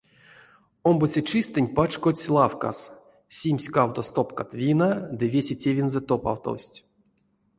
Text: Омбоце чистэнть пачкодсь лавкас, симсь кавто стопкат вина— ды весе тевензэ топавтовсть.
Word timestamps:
Омбоце 0.89 1.21
чистэнть 1.29 1.73
пачкодсь 1.77 2.31
лавкас, 2.35 2.79
симсь 3.37 3.69
кавто 3.75 4.01
стопкат 4.09 4.49
вина— 4.59 4.91
ды 5.17 5.25
весе 5.33 5.55
тевензэ 5.61 6.01
топавтовсть. 6.09 6.77